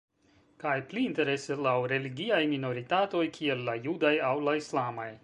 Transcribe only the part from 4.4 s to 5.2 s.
la islamaj.